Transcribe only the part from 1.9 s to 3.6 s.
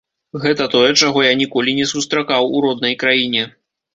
сустракаў у роднай краіне.